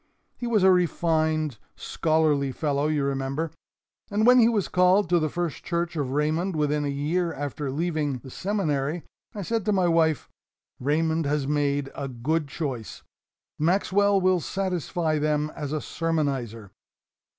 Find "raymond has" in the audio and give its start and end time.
10.79-11.45